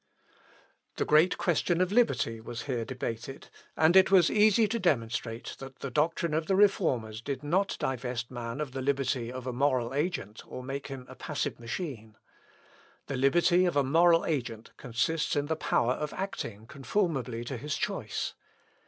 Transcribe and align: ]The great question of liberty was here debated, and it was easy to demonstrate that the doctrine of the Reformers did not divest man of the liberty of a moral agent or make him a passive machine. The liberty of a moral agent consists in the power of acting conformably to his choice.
]The 0.97 1.05
great 1.05 1.37
question 1.37 1.79
of 1.79 1.91
liberty 1.91 2.41
was 2.41 2.63
here 2.63 2.83
debated, 2.83 3.49
and 3.77 3.95
it 3.95 4.09
was 4.09 4.31
easy 4.31 4.67
to 4.67 4.79
demonstrate 4.79 5.55
that 5.59 5.77
the 5.81 5.91
doctrine 5.91 6.33
of 6.33 6.47
the 6.47 6.55
Reformers 6.55 7.21
did 7.21 7.43
not 7.43 7.75
divest 7.79 8.31
man 8.31 8.61
of 8.61 8.71
the 8.71 8.81
liberty 8.81 9.31
of 9.31 9.45
a 9.45 9.53
moral 9.53 9.93
agent 9.93 10.41
or 10.47 10.63
make 10.63 10.87
him 10.87 11.05
a 11.07 11.13
passive 11.13 11.59
machine. 11.59 12.17
The 13.05 13.15
liberty 13.15 13.65
of 13.65 13.75
a 13.75 13.83
moral 13.83 14.25
agent 14.25 14.71
consists 14.75 15.35
in 15.35 15.45
the 15.45 15.55
power 15.55 15.93
of 15.93 16.13
acting 16.13 16.65
conformably 16.65 17.43
to 17.45 17.57
his 17.57 17.77
choice. 17.77 18.33